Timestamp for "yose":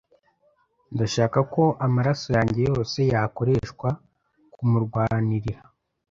2.69-2.97